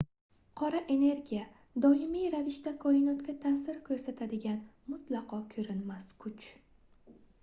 [0.59, 1.41] qora energiya
[1.85, 4.55] doimiy ravishda koinotga taʼsir koʻrsatadigan
[4.95, 6.49] mutlaqo koʻrinmas kuch